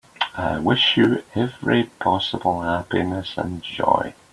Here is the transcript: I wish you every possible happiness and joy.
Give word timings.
I 0.35 0.57
wish 0.57 0.97
you 0.97 1.21
every 1.35 1.83
possible 1.99 2.61
happiness 2.63 3.37
and 3.37 3.61
joy. 3.61 4.15